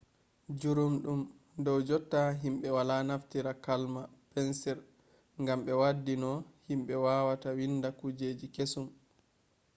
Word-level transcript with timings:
jurumɗum 0.59 1.21
dow 1.63 1.79
jotta 1.87 2.19
himɓe 2.41 2.67
wala 2.77 2.95
naftira 3.07 3.51
kalam 3.63 3.95
pensil 4.33 4.79
gam 5.45 5.59
ɓe 5.65 5.73
waddi 5.81 6.13
no 6.21 6.31
himɓe 6.67 6.93
wawata 7.05 7.49
winda 7.57 7.89
kujeji 7.99 8.45
kesum 8.55 8.87